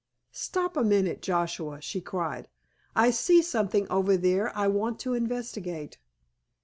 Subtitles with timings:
[0.33, 2.49] "Stop a minute, Joshua," she cried,
[2.95, 5.99] "I see something over there I want to investigate.